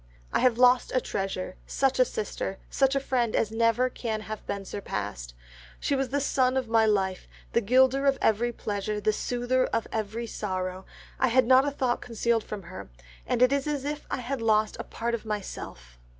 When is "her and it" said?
12.63-13.53